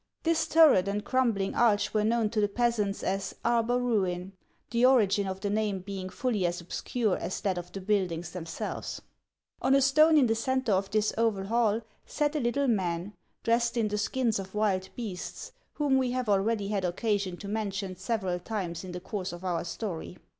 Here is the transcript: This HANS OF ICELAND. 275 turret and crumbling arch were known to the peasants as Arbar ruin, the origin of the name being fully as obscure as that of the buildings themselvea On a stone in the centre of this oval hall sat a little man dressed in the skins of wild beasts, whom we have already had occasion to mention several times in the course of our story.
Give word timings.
This 0.23 0.45
HANS 0.45 0.45
OF 0.45 0.51
ICELAND. 0.79 0.85
275 0.85 0.85
turret 0.87 0.95
and 0.95 1.05
crumbling 1.05 1.55
arch 1.55 1.93
were 1.93 2.03
known 2.03 2.29
to 2.31 2.41
the 2.41 2.47
peasants 2.47 3.03
as 3.03 3.35
Arbar 3.45 3.77
ruin, 3.79 4.33
the 4.71 4.83
origin 4.83 5.27
of 5.27 5.41
the 5.41 5.51
name 5.51 5.77
being 5.77 6.09
fully 6.09 6.43
as 6.47 6.59
obscure 6.59 7.17
as 7.17 7.39
that 7.41 7.59
of 7.59 7.71
the 7.71 7.81
buildings 7.81 8.31
themselvea 8.31 9.01
On 9.61 9.75
a 9.75 9.79
stone 9.83 10.17
in 10.17 10.25
the 10.25 10.33
centre 10.33 10.71
of 10.71 10.89
this 10.89 11.13
oval 11.19 11.45
hall 11.45 11.81
sat 12.07 12.35
a 12.35 12.39
little 12.39 12.67
man 12.67 13.13
dressed 13.43 13.77
in 13.77 13.89
the 13.89 13.97
skins 13.99 14.39
of 14.39 14.55
wild 14.55 14.89
beasts, 14.95 15.51
whom 15.73 15.99
we 15.99 16.09
have 16.09 16.27
already 16.27 16.69
had 16.69 16.83
occasion 16.83 17.37
to 17.37 17.47
mention 17.47 17.95
several 17.95 18.39
times 18.39 18.83
in 18.83 18.93
the 18.93 18.99
course 18.99 19.31
of 19.31 19.43
our 19.45 19.63
story. 19.63 20.17